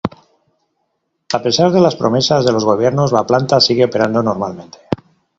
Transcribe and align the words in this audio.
A 1.31 1.43
pesar 1.43 1.71
de 1.71 1.79
las 1.79 1.95
promesas 1.95 2.43
de 2.43 2.51
los 2.51 2.65
gobiernos 2.65 3.11
la 3.11 3.27
planta 3.27 3.61
sigue 3.61 3.85
operando 3.85 4.23
normalmente. 4.23 4.79